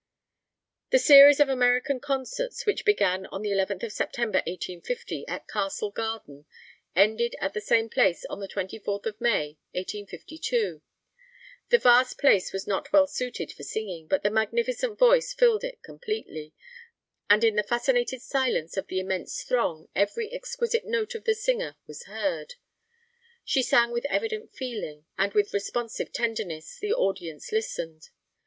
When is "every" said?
19.93-20.31